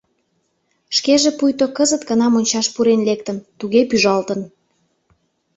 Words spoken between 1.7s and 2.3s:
кызыт гына